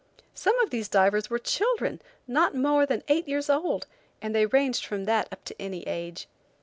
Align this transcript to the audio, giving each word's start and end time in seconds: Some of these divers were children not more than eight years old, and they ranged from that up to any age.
Some 0.33 0.59
of 0.61 0.71
these 0.71 0.87
divers 0.89 1.29
were 1.29 1.37
children 1.37 2.01
not 2.27 2.55
more 2.55 2.87
than 2.87 3.03
eight 3.07 3.27
years 3.27 3.51
old, 3.51 3.85
and 4.19 4.33
they 4.33 4.47
ranged 4.47 4.83
from 4.83 5.05
that 5.05 5.29
up 5.31 5.45
to 5.45 5.61
any 5.61 5.83
age. 5.85 6.27